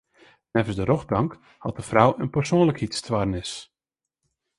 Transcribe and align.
Neffens 0.53 0.75
de 0.77 0.85
rjochtbank 0.85 1.37
hat 1.65 1.75
de 1.75 1.81
frou 1.89 2.09
in 2.21 2.29
persoanlikheidsstoarnis. 2.29 3.51